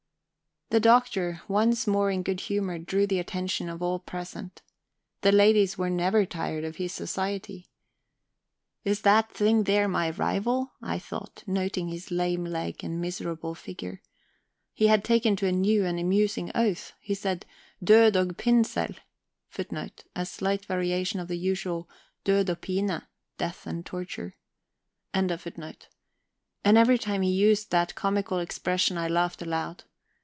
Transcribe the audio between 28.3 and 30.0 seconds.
expression I laughed aloud.